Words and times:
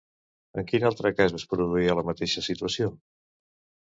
En 0.61 0.65
quin 0.69 0.85
altre 0.89 1.11
cas 1.19 1.35
es 1.39 1.45
produïa 1.51 1.97
la 1.99 2.05
mateixa 2.07 2.43
situació? 2.47 2.89